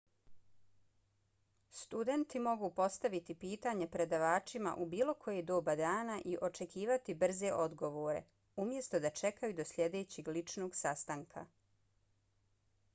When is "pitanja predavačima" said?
3.43-4.73